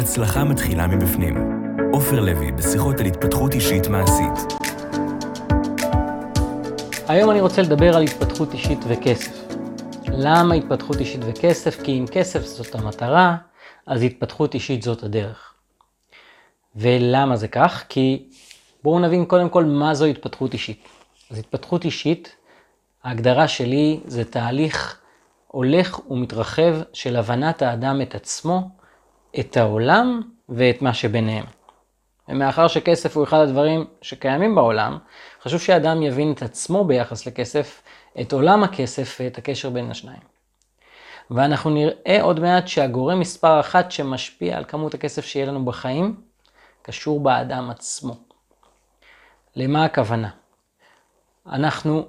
ההצלחה 0.00 0.44
מתחילה 0.44 0.86
מבפנים. 0.86 1.34
עופר 1.92 2.20
לוי, 2.20 2.52
בשיחות 2.52 3.00
על 3.00 3.06
התפתחות 3.06 3.54
אישית 3.54 3.86
מעשית. 3.86 4.52
היום 7.08 7.30
אני 7.30 7.40
רוצה 7.40 7.62
לדבר 7.62 7.96
על 7.96 8.02
התפתחות 8.02 8.52
אישית 8.52 8.78
וכסף. 8.88 9.54
למה 10.06 10.54
התפתחות 10.54 11.00
אישית 11.00 11.20
וכסף? 11.26 11.82
כי 11.82 11.98
אם 11.98 12.04
כסף 12.12 12.40
זאת 12.40 12.74
המטרה, 12.74 13.36
אז 13.86 14.02
התפתחות 14.02 14.54
אישית 14.54 14.82
זאת 14.82 15.02
הדרך. 15.02 15.54
ולמה 16.76 17.36
זה 17.36 17.48
כך? 17.48 17.84
כי 17.88 18.28
בואו 18.82 18.98
נבין 18.98 19.24
קודם 19.24 19.48
כל 19.48 19.64
מה 19.64 19.94
זו 19.94 20.04
התפתחות 20.04 20.52
אישית. 20.52 20.88
אז 21.30 21.38
התפתחות 21.38 21.84
אישית, 21.84 22.36
ההגדרה 23.04 23.48
שלי 23.48 24.00
זה 24.06 24.24
תהליך 24.24 25.00
הולך 25.46 26.10
ומתרחב 26.10 26.76
של 26.92 27.16
הבנת 27.16 27.62
האדם 27.62 28.02
את 28.02 28.14
עצמו, 28.14 28.79
את 29.38 29.56
העולם 29.56 30.20
ואת 30.48 30.82
מה 30.82 30.94
שביניהם. 30.94 31.44
ומאחר 32.28 32.68
שכסף 32.68 33.16
הוא 33.16 33.24
אחד 33.24 33.38
הדברים 33.38 33.84
שקיימים 34.02 34.54
בעולם, 34.54 34.98
חשוב 35.42 35.60
שאדם 35.60 36.02
יבין 36.02 36.32
את 36.32 36.42
עצמו 36.42 36.84
ביחס 36.84 37.26
לכסף, 37.26 37.82
את 38.20 38.32
עולם 38.32 38.64
הכסף 38.64 39.18
ואת 39.20 39.38
הקשר 39.38 39.70
בין 39.70 39.90
השניים. 39.90 40.20
ואנחנו 41.30 41.70
נראה 41.70 42.22
עוד 42.22 42.40
מעט 42.40 42.68
שהגורם 42.68 43.20
מספר 43.20 43.60
אחת 43.60 43.92
שמשפיע 43.92 44.56
על 44.56 44.64
כמות 44.64 44.94
הכסף 44.94 45.24
שיהיה 45.24 45.46
לנו 45.46 45.64
בחיים, 45.64 46.20
קשור 46.82 47.20
באדם 47.20 47.70
עצמו. 47.70 48.14
למה 49.56 49.84
הכוונה? 49.84 50.30
אנחנו 51.46 52.08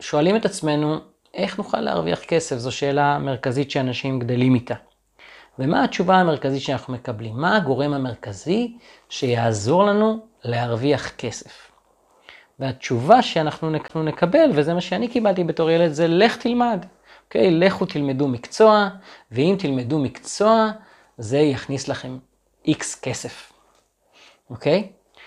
שואלים 0.00 0.36
את 0.36 0.44
עצמנו, 0.44 0.98
איך 1.34 1.58
נוכל 1.58 1.80
להרוויח 1.80 2.20
כסף? 2.24 2.56
זו 2.56 2.72
שאלה 2.72 3.18
מרכזית 3.18 3.70
שאנשים 3.70 4.18
גדלים 4.18 4.54
איתה. 4.54 4.74
ומה 5.60 5.84
התשובה 5.84 6.16
המרכזית 6.16 6.62
שאנחנו 6.62 6.94
מקבלים? 6.94 7.36
מה 7.36 7.56
הגורם 7.56 7.92
המרכזי 7.92 8.76
שיעזור 9.08 9.84
לנו 9.84 10.18
להרוויח 10.44 11.10
כסף? 11.10 11.70
והתשובה 12.58 13.22
שאנחנו 13.22 13.70
נקבל, 14.02 14.50
וזה 14.54 14.74
מה 14.74 14.80
שאני 14.80 15.08
קיבלתי 15.08 15.44
בתור 15.44 15.70
ילד, 15.70 15.92
זה 15.92 16.08
לך 16.08 16.36
תלמד. 16.36 16.86
אוקיי? 17.26 17.48
Okay, 17.48 17.50
לכו 17.50 17.86
תלמדו 17.86 18.28
מקצוע, 18.28 18.88
ואם 19.30 19.56
תלמדו 19.58 19.98
מקצוע, 19.98 20.70
זה 21.18 21.38
יכניס 21.38 21.88
לכם 21.88 22.18
איקס 22.66 23.00
כסף. 23.00 23.52
אוקיי? 24.50 24.88
Okay? 24.88 25.20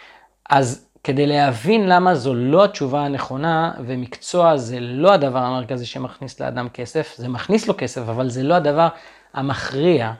אז 0.49 0.87
כדי 1.03 1.27
להבין 1.27 1.89
למה 1.89 2.15
זו 2.15 2.33
לא 2.33 2.63
התשובה 2.63 3.05
הנכונה, 3.05 3.71
ומקצוע 3.85 4.57
זה 4.57 4.79
לא 4.79 5.13
הדבר 5.13 5.39
המרכזי 5.39 5.85
שמכניס 5.85 6.39
לאדם 6.39 6.69
כסף, 6.69 7.13
זה 7.17 7.27
מכניס 7.27 7.67
לו 7.67 7.73
כסף, 7.77 8.01
אבל 8.01 8.29
זה 8.29 8.43
לא 8.43 8.53
הדבר 8.53 8.87
המכריע. 9.33 10.13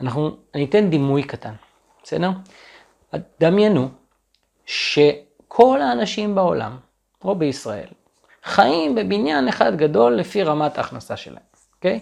אנחנו, 0.00 0.36
אני 0.54 0.64
אתן 0.64 0.90
דימוי 0.90 1.22
קטן, 1.22 1.54
בסדר? 2.02 2.30
דמיינו 3.40 3.88
שכל 4.66 5.80
האנשים 5.82 6.34
בעולם, 6.34 6.76
או 7.24 7.34
בישראל, 7.34 7.88
חיים 8.44 8.94
בבניין 8.94 9.48
אחד 9.48 9.76
גדול 9.76 10.14
לפי 10.14 10.42
רמת 10.42 10.78
ההכנסה 10.78 11.16
שלהם, 11.16 11.42
אוקיי? 11.76 12.00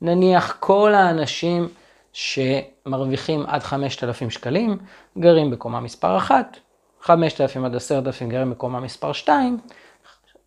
נניח 0.00 0.56
כל 0.60 0.94
האנשים 0.94 1.68
שמרוויחים 2.12 3.46
עד 3.46 3.62
5,000 3.62 4.30
שקלים, 4.30 4.78
גרים 5.18 5.50
בקומה 5.50 5.80
מספר 5.80 6.16
1, 6.16 6.56
5,000 7.02 7.64
עד 7.64 7.74
10,000 7.74 8.28
גרים 8.28 8.50
בקומה 8.50 8.80
מספר 8.80 9.12
2, 9.12 9.58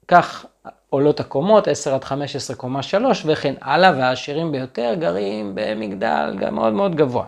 כך 0.08 0.46
עולות 0.90 1.20
הקומות, 1.20 1.68
10 1.68 1.96
עד 1.96 2.04
15 2.04 2.56
קומה 2.56 2.84
3 2.84 3.24
וכן 3.26 3.54
הלאה, 3.62 3.92
והעשירים 3.92 4.52
ביותר 4.52 4.94
גרים 5.00 5.52
במגדל 5.56 6.36
גם 6.40 6.56
מאוד 6.56 6.74
מאוד 6.74 6.96
גבוה. 6.96 7.26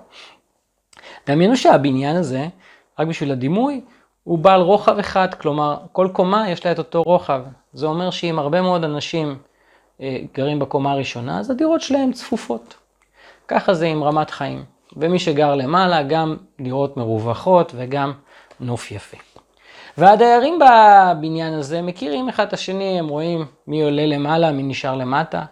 דמיינו 1.28 1.58
שהבניין 1.58 2.16
הזה, 2.16 2.48
רק 3.00 3.08
בשביל 3.08 3.32
הדימוי, 3.32 3.82
הוא 4.24 4.40
בעל 4.40 4.62
רוחב 4.62 4.98
אחד, 5.00 5.34
כלומר 5.34 5.78
כל 5.92 6.10
קומה 6.14 6.50
יש 6.50 6.66
לה 6.66 6.72
את 6.72 6.78
אותו 6.78 7.04
רוחב. 7.04 7.42
זה 7.74 7.86
אומר 7.86 8.10
שאם 8.10 8.40
הרבה 8.40 8.62
מאוד 8.62 8.84
אנשים 8.84 9.38
אה, 10.02 10.18
גרים 10.34 10.60
בקומה 10.60 10.92
הראשונה, 10.92 11.40
אז 11.40 11.50
הדירות 11.50 11.82
שלהם 11.82 12.14
צפופות. 12.14 12.76
ככה 13.48 13.74
זה 13.74 13.86
עם 13.86 14.04
רמת 14.04 14.30
חיים. 14.30 14.64
ומי 14.98 15.20
שגר 15.20 15.56
למעלה, 15.56 16.04
גם 16.04 16.38
דירות 16.62 16.98
מרווחות 16.98 17.72
וגם 17.76 18.14
נוף 18.60 18.92
יפה. 18.92 19.18
והדיירים 20.00 20.60
בבניין 20.60 21.54
הזה 21.54 21.82
מכירים 21.82 22.30
אחד 22.30 22.48
את 22.48 22.54
השני, 22.54 23.00
הם 23.00 23.08
רואים 23.08 23.46
מי 23.68 23.84
עולה 23.84 24.06
למעלה, 24.06 24.52
מי 24.52 24.64
נשאר 24.64 24.96
למטה. 24.96 25.46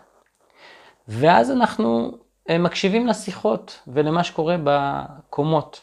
ואז 1.08 1.52
אנחנו 1.52 2.12
אה, 2.50 2.58
מקשיבים 2.58 3.08
לשיחות 3.08 3.80
ולמה 3.88 4.24
שקורה 4.24 4.56
בקומות. 4.64 5.82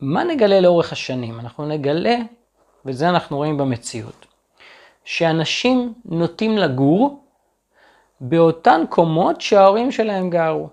מה 0.00 0.24
נגלה 0.24 0.60
לאורך 0.60 0.92
השנים? 0.92 1.40
אנחנו 1.40 1.66
נגלה, 1.66 2.16
וזה 2.84 3.08
אנחנו 3.08 3.36
רואים 3.36 3.58
במציאות, 3.58 4.26
שאנשים 5.04 5.94
נוטים 6.04 6.58
לגור 6.58 7.24
באותן 8.20 8.84
קומות 8.88 9.40
שההורים 9.40 9.92
שלהם 9.92 10.30
גרו. 10.30 10.68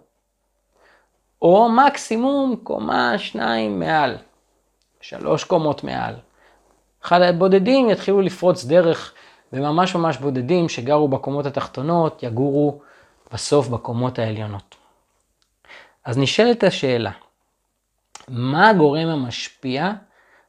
או 1.41 1.69
מקסימום 1.69 2.55
קומה, 2.63 3.17
שניים 3.17 3.79
מעל, 3.79 4.17
שלוש 5.01 5.43
קומות 5.43 5.83
מעל. 5.83 6.15
אחד 7.05 7.21
הבודדים 7.21 7.89
יתחילו 7.89 8.21
לפרוץ 8.21 8.65
דרך, 8.65 9.13
וממש 9.53 9.95
ממש 9.95 10.17
בודדים 10.17 10.69
שגרו 10.69 11.07
בקומות 11.07 11.45
התחתונות, 11.45 12.23
יגורו 12.23 12.81
בסוף 13.33 13.67
בקומות 13.67 14.19
העליונות. 14.19 14.75
אז 16.05 16.17
נשאלת 16.17 16.63
השאלה, 16.63 17.11
מה 18.27 18.69
הגורם 18.69 19.07
המשפיע 19.07 19.91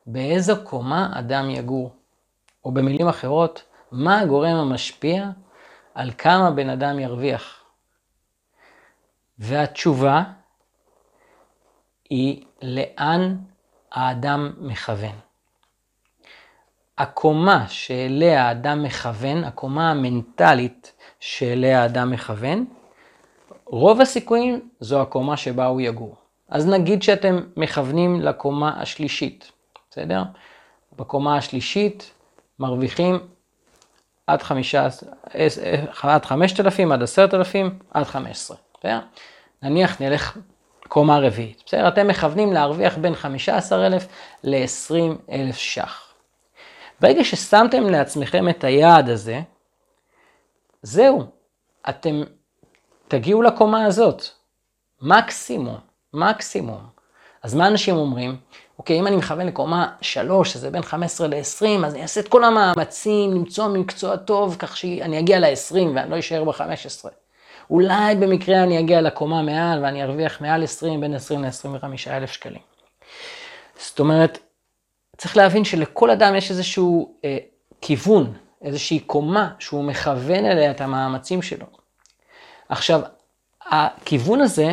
באיזו 0.07 0.55
קומה 0.65 1.11
אדם 1.19 1.51
יגור? 1.51 1.91
או 2.65 2.73
במילים 2.73 3.09
אחרות, 3.09 3.63
מה 3.93 4.21
הגורם 4.21 4.57
המשפיע 4.57 5.31
על 5.95 6.11
כמה 6.19 6.51
בן 6.51 6.71
אדם 6.71 6.99
ירוויח? 6.99 7.65
והתשובה 9.39 10.23
היא 12.11 12.45
לאן 12.63 13.37
האדם 13.93 14.53
מכוון. 14.59 15.26
הקומה 16.99 17.65
שאליה 17.69 18.49
האדם 18.49 18.83
מכוון, 18.83 19.45
הקומה 19.45 19.91
המנטלית 19.91 20.93
שאליה 21.21 21.83
האדם 21.83 22.11
מכוון, 22.11 22.65
רוב 23.67 24.01
הסיכויים 24.01 24.69
זו 24.81 25.03
הקומה 25.03 25.37
שבה 25.37 25.67
הוא 25.67 25.81
יגור. 25.81 26.17
אז 26.49 26.67
נגיד 26.67 27.03
שאתם 27.03 27.41
מכוונים 27.57 28.21
לקומה 28.21 28.81
השלישית, 28.81 29.53
בסדר? 29.91 30.23
בקומה 30.97 31.37
השלישית 31.37 32.11
מרוויחים 32.59 33.19
עד, 34.27 34.43
חמישה, 34.43 34.89
עד 36.03 36.25
5,000, 36.25 36.93
עד 36.93 37.03
10,000, 37.03 37.79
עד 37.91 38.05
15, 38.05 38.57
בסדר? 38.79 39.01
נניח 39.63 40.01
נלך 40.01 40.39
קומה 40.89 41.19
רביעית, 41.19 41.63
בסדר? 41.67 41.89
אתם 41.89 42.09
מכוונים 42.09 42.53
להרוויח 42.53 42.97
בין 42.99 43.15
15,000 43.15 44.07
ל-20,000 44.45 45.53
ש"ח. 45.53 46.06
ברגע 47.01 47.25
ששמתם 47.25 47.91
לעצמכם 47.91 48.49
את 48.49 48.65
היעד 48.65 49.09
הזה, 49.09 49.41
זהו, 50.83 51.25
אתם 51.89 52.23
תגיעו 53.09 53.43
לקומה 53.43 53.85
הזאת. 53.85 54.23
מקסימום, 55.03 55.79
מקסימום. 56.13 56.87
אז 57.43 57.55
מה 57.55 57.67
אנשים 57.67 57.97
אומרים? 57.97 58.37
אוקיי, 58.79 59.01
אם 59.01 59.07
אני 59.07 59.17
מכוון 59.17 59.47
לקומה 59.47 59.93
3, 60.01 60.53
שזה 60.53 60.71
בין 60.71 60.83
15 60.83 61.29
ל-20, 61.29 61.87
אז 61.87 61.95
אני 61.95 62.03
אעשה 62.03 62.21
את 62.21 62.29
כל 62.29 62.45
המאמצים 62.45 63.35
למצוא 63.35 63.69
מקצוע 63.69 64.17
טוב, 64.17 64.57
כך 64.59 64.77
שאני 64.77 65.19
אגיע 65.19 65.41
ל-20 65.41 65.75
ואני 65.95 66.11
לא 66.11 66.19
אשאר 66.19 66.45
ב-15. 66.45 67.09
אולי 67.71 68.15
במקרה 68.15 68.63
אני 68.63 68.81
אגיע 68.81 69.01
לקומה 69.01 69.43
מעל 69.43 69.85
ואני 69.85 70.03
ארוויח 70.03 70.41
מעל 70.41 70.63
20, 70.65 71.01
בין 71.01 71.15
20 71.15 71.45
ל-25 71.45 72.11
אלף 72.11 72.31
שקלים. 72.31 72.63
זאת 73.79 74.01
אומרת, 74.01 74.39
צריך 75.19 75.37
להבין 75.37 75.65
שלכל 75.65 76.11
אדם 76.11 76.35
יש 76.35 76.51
איזשהו 76.51 77.15
אה, 77.25 77.39
כיוון, 77.81 78.33
איזושהי 78.63 79.01
קומה 79.01 79.51
שהוא 79.59 79.85
מכוון 79.85 80.45
אליה 80.45 80.71
את 80.71 80.81
המאמצים 80.81 81.43
שלו. 81.43 81.67
עכשיו, 82.69 83.01
הכיוון 83.67 84.41
הזה 84.41 84.73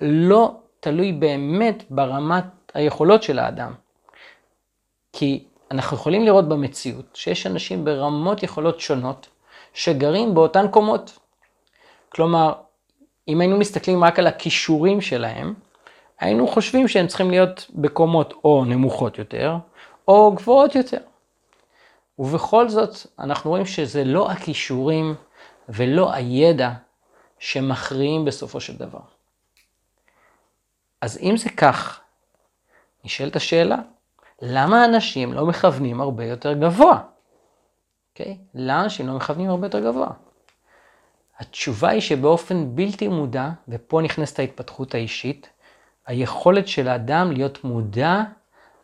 לא 0.00 0.54
תלוי 0.80 1.12
באמת 1.12 1.84
ברמת 1.90 2.44
היכולות 2.74 3.22
של 3.22 3.38
האדם. 3.38 3.74
כי 5.12 5.44
אנחנו 5.70 5.96
יכולים 5.96 6.24
לראות 6.24 6.48
במציאות 6.48 7.04
שיש 7.14 7.46
אנשים 7.46 7.84
ברמות 7.84 8.42
יכולות 8.42 8.80
שונות 8.80 9.28
שגרים 9.74 10.34
באותן 10.34 10.68
קומות. 10.68 11.18
כלומר, 12.08 12.52
אם 13.28 13.40
היינו 13.40 13.58
מסתכלים 13.58 14.04
רק 14.04 14.18
על 14.18 14.26
הכישורים 14.26 15.00
שלהם, 15.00 15.54
היינו 16.20 16.48
חושבים 16.48 16.88
שהם 16.88 17.06
צריכים 17.06 17.30
להיות 17.30 17.70
בקומות 17.74 18.34
או 18.44 18.64
נמוכות 18.64 19.18
יותר, 19.18 19.56
או 20.08 20.32
גבוהות 20.32 20.74
יותר. 20.74 21.00
ובכל 22.18 22.68
זאת, 22.68 22.96
אנחנו 23.18 23.50
רואים 23.50 23.66
שזה 23.66 24.04
לא 24.04 24.30
הכישורים 24.30 25.14
ולא 25.68 26.12
הידע 26.12 26.72
שמכריעים 27.38 28.24
בסופו 28.24 28.60
של 28.60 28.76
דבר. 28.76 29.00
אז 31.00 31.18
אם 31.22 31.36
זה 31.36 31.50
כך, 31.50 32.00
נשאלת 33.04 33.36
השאלה, 33.36 33.76
למה 34.42 34.84
אנשים 34.84 35.32
לא 35.32 35.46
מכוונים 35.46 36.00
הרבה 36.00 36.24
יותר 36.24 36.52
גבוה? 36.52 37.00
אוקיי? 38.12 38.32
Okay? 38.32 38.46
למה 38.54 38.84
אנשים 38.84 39.06
לא 39.06 39.14
מכוונים 39.14 39.50
הרבה 39.50 39.66
יותר 39.66 39.80
גבוה? 39.80 40.10
התשובה 41.38 41.88
היא 41.88 42.00
שבאופן 42.00 42.76
בלתי 42.76 43.08
מודע, 43.08 43.50
ופה 43.68 44.00
נכנסת 44.02 44.38
ההתפתחות 44.38 44.94
האישית, 44.94 45.48
היכולת 46.06 46.68
של 46.68 46.88
האדם 46.88 47.32
להיות 47.32 47.64
מודע 47.64 48.22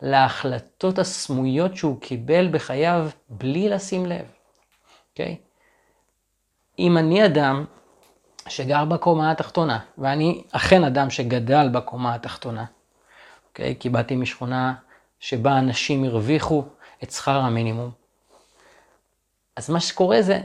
להחלטות 0.02 0.99
הסמויות 0.99 1.76
שהוא 1.76 2.00
קיבל 2.00 2.49
בחייו 2.52 3.08
בלי 3.28 3.69
לשים 3.69 4.06
לב, 4.06 4.25
אוקיי? 5.11 5.37
Okay? 5.37 5.50
אם 6.78 6.99
אני 6.99 7.26
אדם 7.26 7.64
שגר 8.49 8.84
בקומה 8.84 9.31
התחתונה, 9.31 9.78
ואני 9.99 10.43
אכן 10.52 10.84
אדם 10.84 11.11
שגדל 11.11 11.69
בקומה 11.69 12.14
התחתונה, 12.14 12.64
אוקיי? 13.49 13.76
כי 13.81 13.88
באתי 13.88 14.17
משכונה 14.17 14.75
שבה 15.20 15.58
אנשים 15.58 16.05
הרוויחו 16.05 16.64
את 17.02 17.11
שכר 17.11 17.37
המינימום. 17.37 17.90
אז 19.56 19.70
מה 19.70 19.81
שקורה 19.81 20.22
זה, 20.22 20.40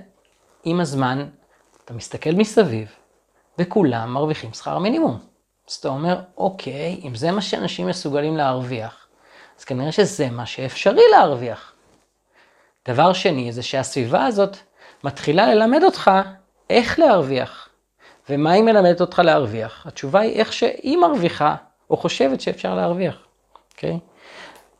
עם 0.63 0.79
הזמן, 0.79 1.29
אתה 1.85 1.93
מסתכל 1.93 2.29
מסביב, 2.29 2.95
וכולם 3.57 4.13
מרוויחים 4.13 4.53
שכר 4.53 4.79
מינימום. 4.79 5.34
אז 5.69 5.73
אתה 5.75 5.87
אומר, 5.87 6.19
אוקיי, 6.37 7.01
אם 7.03 7.15
זה 7.15 7.31
מה 7.31 7.41
שאנשים 7.41 7.87
מסוגלים 7.87 8.37
להרוויח, 8.37 9.07
אז 9.59 9.63
כנראה 9.63 9.91
שזה 9.91 10.29
מה 10.29 10.45
שאפשרי 10.45 11.03
להרוויח. 11.11 11.73
דבר 12.87 13.13
שני, 13.13 13.51
זה 13.51 13.63
שהסביבה 13.63 14.25
הזאת 14.25 14.57
מתחילה 15.03 15.53
ללמד 15.53 15.83
אותך 15.83 16.11
איך 16.69 16.99
להרוויח. 16.99 17.69
ומה 18.29 18.51
היא 18.51 18.63
מלמדת 18.63 19.01
אותך 19.01 19.19
להרוויח? 19.19 19.87
התשובה 19.87 20.19
היא 20.19 20.39
איך 20.39 20.53
שהיא 20.53 20.97
מרוויחה, 20.97 21.55
או 21.89 21.97
חושבת 21.97 22.41
שאפשר 22.41 22.75
להרוויח, 22.75 23.15
אוקיי? 23.73 23.99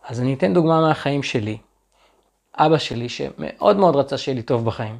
אז 0.04 0.22
אני 0.22 0.34
אתן 0.34 0.54
דוגמה 0.54 0.81
מהחיים 0.81 1.24
שלי. 1.24 1.58
אבא 2.58 2.78
שלי, 2.78 3.10
שמאוד 3.10 3.78
מאוד 3.78 3.96
רצה 3.96 4.18
שיהיה 4.18 4.36
לי 4.36 4.42
טוב 4.42 4.66
בחיים, 4.66 5.00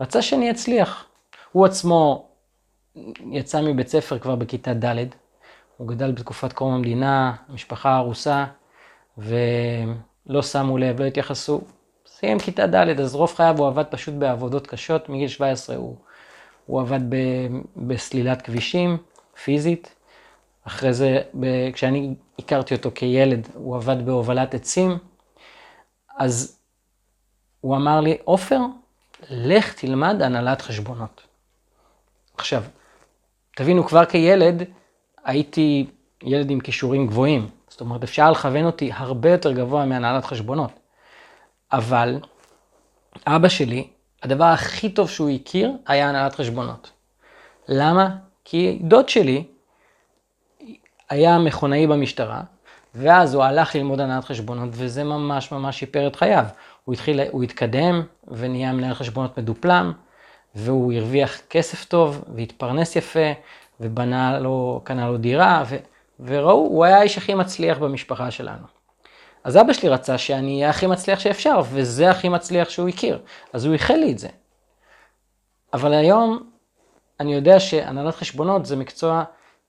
רצה 0.00 0.22
שאני 0.22 0.50
אצליח. 0.50 1.04
הוא 1.52 1.66
עצמו 1.66 2.28
יצא 3.30 3.60
מבית 3.60 3.88
ספר 3.88 4.18
כבר 4.18 4.36
בכיתה 4.36 4.74
ד', 4.74 5.04
הוא 5.76 5.88
גדל 5.88 6.12
בתקופת 6.12 6.52
קרום 6.52 6.74
המדינה, 6.74 7.34
משפחה 7.48 7.96
ארוסה, 7.96 8.44
ולא 9.18 10.42
שמו 10.42 10.78
לב, 10.78 11.00
לא 11.00 11.04
התייחסו. 11.04 11.60
סיים 12.06 12.38
כיתה 12.38 12.66
ד', 12.66 13.00
אז 13.00 13.14
רוב 13.14 13.34
חייו 13.34 13.58
הוא 13.58 13.66
עבד 13.66 13.84
פשוט 13.90 14.14
בעבודות 14.14 14.66
קשות, 14.66 15.08
מגיל 15.08 15.28
17 15.28 15.76
הוא, 15.76 15.96
הוא 16.66 16.80
עבד 16.80 17.00
ב, 17.08 17.16
בסלילת 17.76 18.42
כבישים, 18.42 18.96
פיזית. 19.44 19.94
אחרי 20.64 20.92
זה, 20.92 21.22
ב, 21.40 21.70
כשאני 21.72 22.14
הכרתי 22.38 22.74
אותו 22.74 22.90
כילד, 22.94 23.48
הוא 23.54 23.76
עבד 23.76 24.06
בהובלת 24.06 24.54
עצים. 24.54 24.98
אז 26.18 26.58
הוא 27.60 27.76
אמר 27.76 28.00
לי, 28.00 28.18
עופר, 28.24 28.60
לך 29.30 29.74
תלמד 29.74 30.22
הנהלת 30.22 30.62
חשבונות. 30.62 31.22
עכשיו, 32.36 32.62
תבינו, 33.56 33.86
כבר 33.86 34.04
כילד 34.04 34.62
הייתי 35.24 35.86
ילד 36.22 36.50
עם 36.50 36.60
כישורים 36.60 37.06
גבוהים. 37.06 37.48
זאת 37.68 37.80
אומרת, 37.80 38.02
אפשר 38.02 38.30
לכוון 38.30 38.64
אותי 38.64 38.90
הרבה 38.94 39.30
יותר 39.30 39.52
גבוה 39.52 39.86
מהנהלת 39.86 40.24
חשבונות. 40.24 40.70
אבל 41.72 42.20
אבא 43.26 43.48
שלי, 43.48 43.88
הדבר 44.22 44.44
הכי 44.44 44.88
טוב 44.88 45.10
שהוא 45.10 45.30
הכיר 45.30 45.72
היה 45.86 46.08
הנהלת 46.08 46.34
חשבונות. 46.34 46.90
למה? 47.68 48.16
כי 48.44 48.78
דוד 48.82 49.08
שלי 49.08 49.44
היה 51.10 51.38
מכונאי 51.38 51.86
במשטרה, 51.86 52.42
ואז 52.94 53.34
הוא 53.34 53.44
הלך 53.44 53.74
ללמוד 53.74 54.00
הנהלת 54.00 54.24
חשבונות, 54.24 54.68
וזה 54.72 55.04
ממש 55.04 55.52
ממש 55.52 55.78
שיפר 55.78 56.06
את 56.06 56.16
חייו. 56.16 56.44
הוא 56.84 56.92
התחיל, 56.92 57.20
הוא 57.30 57.42
התקדם 57.42 58.02
ונהיה 58.28 58.72
מנהל 58.72 58.94
חשבונות 58.94 59.38
מדופלם, 59.38 59.92
והוא 60.54 60.92
הרוויח 60.92 61.40
כסף 61.50 61.84
טוב, 61.84 62.24
והתפרנס 62.34 62.96
יפה, 62.96 63.32
ובנה 63.80 64.38
לו, 64.38 64.80
קנה 64.84 65.06
לו 65.10 65.16
דירה, 65.16 65.64
ו, 65.68 65.76
וראו, 66.20 66.52
הוא 66.52 66.84
היה 66.84 66.98
האיש 66.98 67.18
הכי 67.18 67.34
מצליח 67.34 67.78
במשפחה 67.78 68.30
שלנו. 68.30 68.66
אז 69.44 69.56
אבא 69.56 69.72
שלי 69.72 69.88
רצה 69.88 70.18
שאני 70.18 70.54
אהיה 70.56 70.70
הכי 70.70 70.86
מצליח 70.86 71.20
שאפשר, 71.20 71.60
וזה 71.70 72.10
הכי 72.10 72.28
מצליח 72.28 72.70
שהוא 72.70 72.88
הכיר. 72.88 73.18
אז 73.52 73.64
הוא 73.64 73.72
איחל 73.72 73.94
לי 73.94 74.12
את 74.12 74.18
זה. 74.18 74.28
אבל 75.72 75.92
היום 75.92 76.50
אני 77.20 77.34
יודע 77.34 77.60
שהנהלת 77.60 78.14
חשבונות 78.14 78.66
זה 78.66 78.76
מקצוע 78.76 79.24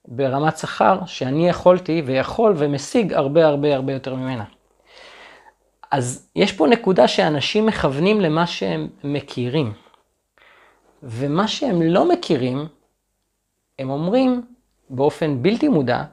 ברמת 0.08 0.58
שכר 0.58 1.00
שאני 1.06 1.50
יכולתי 1.50 2.02
ויכול 2.06 2.54
ומשיג 2.58 3.14
הרבה 3.14 3.48
הרבה 3.48 3.76
הרבה 3.76 3.94
יותר 3.94 4.16
ממנה. 4.16 4.44
אז 5.92 6.30
יש 6.36 6.54
פה 6.54 6.68
נקודה 6.68 7.08
שאנשים 7.08 7.66
מכוונים 7.66 8.22
למה 8.22 8.48
שהם 8.48 8.88
מכירים. 9.04 9.74
ומה 11.04 11.48
שהם 11.48 11.82
לא 11.82 12.10
מכירים, 12.10 12.68
הם 13.80 13.90
אומרים 13.90 14.42
באופן 14.90 15.42
בלתי 15.44 15.68
מודע, 15.68 16.04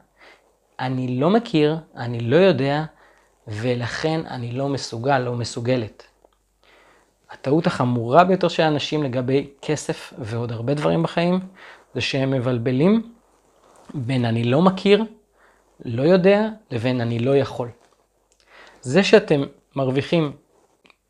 אני 0.81 1.21
לא 1.21 1.31
מכיר, 1.31 1.77
אני 1.97 2.21
לא 2.21 2.37
יודע, 2.37 2.85
ולכן 3.49 4.21
אני 4.27 4.53
לא 4.53 4.69
מסוגל, 4.69 5.19
לא 5.19 5.35
מסוגלת. 5.35 6.07
הטעות 7.31 7.67
החמורה 7.67 8.25
ביותר 8.25 8.49
של 8.49 8.63
האנשים 8.63 9.03
לגבי 9.03 9.51
כסף 9.63 10.13
ועוד 10.19 10.53
הרבה 10.53 10.75
דברים 10.75 11.03
בחיים, 11.03 11.41
זה 11.95 12.01
שהם 12.01 12.31
מבלבלים 12.31 13.13
בין 13.95 14.25
אני 14.25 14.45
לא 14.45 14.63
מכיר, 14.63 15.05
לא 15.85 16.03
יודע, 16.03 16.49
לבין 16.71 17.01
אני 17.01 17.19
לא 17.19 17.37
יכול. 17.37 17.69
זה 18.81 19.05
שאתם 19.05 19.43
מרוויחים 19.77 20.33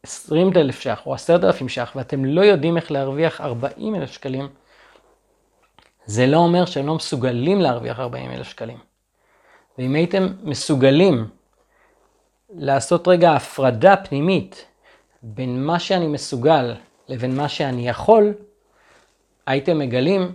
20,000 0.07 0.81
ש"ח 0.81 1.07
או 1.07 1.15
10,000 1.15 1.69
ש"ח 1.69 1.93
ואתם 1.97 2.25
לא 2.25 2.41
יודעים 2.41 2.77
איך 2.77 2.91
להרוויח 2.91 3.41
40,000 3.41 4.13
שקלים, 4.13 4.49
זה 6.07 6.27
לא 6.27 6.37
אומר 6.37 6.65
שהם 6.65 6.87
לא 6.87 6.95
מסוגלים 6.95 7.61
להרוויח 7.61 8.01
40,000 8.01 8.47
שקלים. 8.47 8.79
ואם 9.79 9.95
הייתם 9.95 10.27
מסוגלים 10.43 11.29
לעשות 12.51 13.09
רגע 13.09 13.33
הפרדה 13.33 13.97
פנימית 13.97 14.67
בין 15.23 15.65
מה 15.65 15.79
שאני 15.79 16.07
מסוגל 16.07 16.75
לבין 17.09 17.37
מה 17.37 17.49
שאני 17.49 17.89
יכול, 17.89 18.35
הייתם 19.47 19.79
מגלים, 19.79 20.33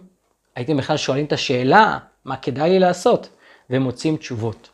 הייתם 0.56 0.78
בכלל 0.78 0.98
שואלים 0.98 1.26
את 1.26 1.32
השאלה, 1.32 1.98
מה 2.26 2.38
כדאי 2.38 2.70
לי 2.70 2.80
לעשות, 2.80 3.30
ומוצאים 3.70 4.18
תשובות. 4.18 4.70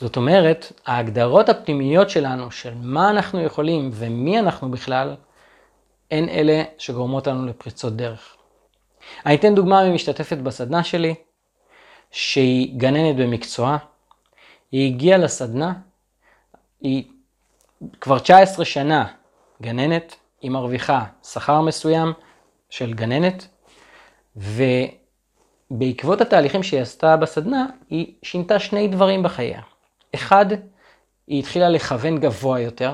זאת 0.00 0.16
אומרת, 0.16 0.72
ההגדרות 0.86 1.48
הפנימיות 1.48 2.10
שלנו 2.10 2.50
של 2.50 2.74
מה 2.74 3.10
אנחנו 3.10 3.42
יכולים 3.42 3.90
ומי 3.92 4.38
אנחנו 4.38 4.70
בכלל, 4.70 5.16
הן 6.10 6.28
אלה 6.28 6.62
שגורמות 6.78 7.26
לנו 7.26 7.46
לפריצות 7.46 7.96
דרך. 7.96 8.36
אני 9.26 9.34
אתן 9.34 9.54
דוגמה 9.54 9.88
ממשתתפת 9.88 10.36
בסדנה 10.36 10.84
שלי, 10.84 11.14
שהיא 12.10 12.78
גננת 12.78 13.16
במקצועה. 13.16 13.76
היא 14.72 14.94
הגיעה 14.94 15.18
לסדנה 15.18 15.72
היא 16.80 17.04
כבר 18.00 18.18
19 18.18 18.64
שנה 18.64 19.06
גננת, 19.62 20.16
היא 20.40 20.50
מרוויחה 20.50 21.04
שכר 21.22 21.60
מסוים 21.60 22.12
של 22.70 22.94
גננת, 22.94 23.48
ובעקבות 24.36 26.20
התהליכים 26.20 26.62
שהיא 26.62 26.80
עשתה 26.80 27.16
בסדנה, 27.16 27.66
היא 27.90 28.14
שינתה 28.22 28.58
שני 28.58 28.88
דברים 28.88 29.22
בחייה. 29.22 29.60
אחד, 30.14 30.46
היא 31.26 31.38
התחילה 31.38 31.68
לכוון 31.68 32.18
גבוה 32.20 32.60
יותר 32.60 32.92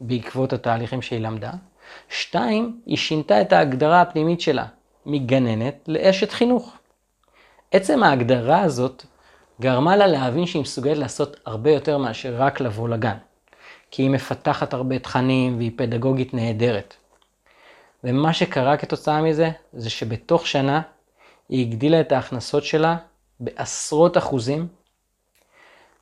בעקבות 0.00 0.52
התהליכים 0.52 1.02
שהיא 1.02 1.20
למדה. 1.20 1.50
שתיים, 2.08 2.80
היא 2.86 2.96
שינתה 2.96 3.40
את 3.40 3.52
ההגדרה 3.52 4.00
הפנימית 4.00 4.40
שלה 4.40 4.66
מגננת 5.06 5.74
לאשת 5.86 6.30
חינוך. 6.30 6.76
עצם 7.70 8.02
ההגדרה 8.02 8.60
הזאת 8.60 9.04
גרמה 9.60 9.96
לה 9.96 10.06
להבין 10.06 10.46
שהיא 10.46 10.62
מסוגלת 10.62 10.98
לעשות 10.98 11.36
הרבה 11.46 11.70
יותר 11.70 11.98
מאשר 11.98 12.34
רק 12.38 12.60
לבוא 12.60 12.88
לגן. 12.88 13.16
כי 13.90 14.02
היא 14.02 14.10
מפתחת 14.10 14.74
הרבה 14.74 14.98
תכנים 14.98 15.56
והיא 15.56 15.72
פדגוגית 15.76 16.34
נהדרת. 16.34 16.94
ומה 18.04 18.32
שקרה 18.32 18.76
כתוצאה 18.76 19.22
מזה, 19.22 19.50
זה 19.72 19.90
שבתוך 19.90 20.46
שנה 20.46 20.80
היא 21.48 21.66
הגדילה 21.66 22.00
את 22.00 22.12
ההכנסות 22.12 22.64
שלה 22.64 22.96
בעשרות 23.40 24.18
אחוזים, 24.18 24.66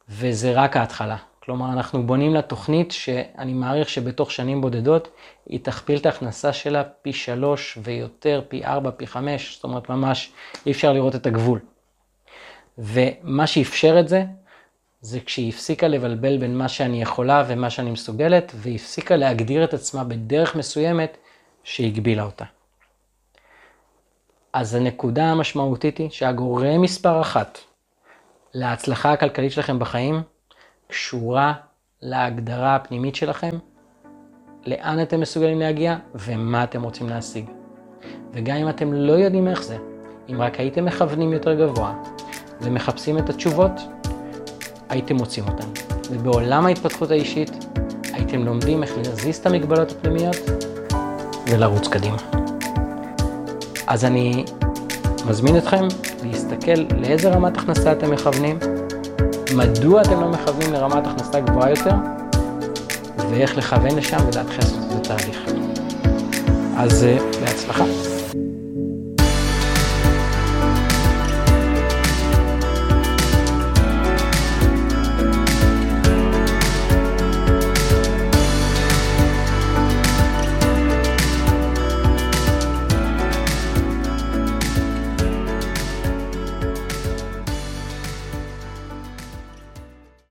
וזה 0.09 0.53
רק 0.53 0.77
ההתחלה. 0.77 1.17
כלומר, 1.47 1.73
אנחנו 1.73 2.07
בונים 2.07 2.35
לה 2.35 2.43
תוכנית 2.43 2.93
שאני 2.93 3.53
מעריך 3.53 3.89
שבתוך 3.89 4.31
שנים 4.31 4.61
בודדות 4.61 5.09
היא 5.47 5.61
תכפיל 5.63 5.99
את 5.99 6.07
ההכנסה 6.07 6.53
שלה 6.53 6.85
פי 6.85 7.13
שלוש 7.13 7.79
ויותר, 7.83 8.43
פי 8.49 8.65
ארבע, 8.65 8.91
פי 8.91 9.07
חמש, 9.07 9.55
זאת 9.55 9.65
אומרת 9.65 9.89
ממש 9.89 10.33
אי 10.67 10.73
אפשר 10.73 10.93
לראות 10.93 11.15
את 11.15 11.27
הגבול. 11.27 11.61
ומה 12.79 13.47
שאפשר 13.47 14.01
את 14.01 14.09
זה, 14.09 14.25
זה 15.01 15.21
כשהיא 15.21 15.49
הפסיקה 15.49 15.89
לבלבל 15.89 16.39
בין 16.39 16.59
מה 16.59 16.69
שאני 16.69 17.03
יכולה 17.03 17.45
ומה 17.49 17.71
שאני 17.71 17.91
מסוגלת, 17.91 18.53
והיא 18.55 18.77
הפסיקה 18.77 19.17
להגדיר 19.17 19.65
את 19.65 19.75
עצמה 19.75 20.05
בדרך 20.05 20.57
מסוימת 20.57 21.17
שהגבילה 21.65 22.23
אותה. 22.23 22.45
אז 24.53 24.75
הנקודה 24.75 25.25
המשמעותית 25.25 25.99
היא 25.99 26.11
שהגורם 26.11 26.83
מספר 26.83 27.21
אחת 27.21 27.59
להצלחה 28.59 29.13
הכלכלית 29.13 29.53
שלכם 29.53 29.79
בחיים 29.79 30.23
קשורה 30.89 31.53
להגדרה 32.03 32.77
הפנימית 32.77 33.17
שלכם, 33.17 33.51
לאן 34.67 35.03
אתם 35.03 35.21
מסוגלים 35.21 35.61
להגיע 35.61 35.97
ומה 36.15 36.65
אתם 36.65 36.83
רוצים 36.83 37.09
להשיג. 37.09 37.45
וגם 38.33 38.57
אם 38.57 38.69
אתם 38.69 38.93
לא 38.93 39.13
יודעים 39.13 39.49
איך 39.49 39.63
זה, 39.63 39.77
אם 40.31 40.43
רק 40.43 40.61
הייתם 40.61 40.85
מכוונים 40.85 41.33
יותר 41.33 41.55
גבוה 41.55 42.03
ומחפשים 42.61 43.19
את 43.19 43.29
התשובות, 43.29 43.73
הייתם 44.89 45.17
מוצאים 45.17 45.49
אותן. 45.49 45.69
ובעולם 46.11 46.67
ההתפתחות 46.67 47.11
האישית 47.11 47.51
הייתם 48.13 48.45
לומדים 48.45 48.83
איך 48.83 48.97
להזיז 48.97 49.37
את 49.37 49.47
המגבלות 49.47 49.93
הפנימיות 49.93 50.37
ולרוץ 51.51 51.89
קדימה. 51.89 52.17
אז 53.87 54.05
אני 54.05 54.45
מזמין 55.29 55.59
אתכם 55.59 55.89
להסתכל 56.33 56.97
לאיזה 57.01 57.29
רמת 57.29 57.59
הכנסה 57.59 57.93
אתם 57.93 58.11
מכוונים, 58.11 58.59
מדוע 59.57 60.03
אתם 60.03 60.21
לא 60.21 60.29
מכוונים 60.29 60.73
לרמת 60.73 61.07
הכנסה 61.07 61.41
גבוהה 61.41 61.71
יותר, 61.71 61.95
ואיך 63.31 63.57
לכוון 63.57 63.97
לשם 63.97 64.19
ולהתחיל 64.33 64.59
לעשות 64.59 64.79
את 64.91 65.07
התהליך. 65.07 65.45
אז 66.77 67.05
אה, 67.05 67.19
בהצלחה. 67.41 68.16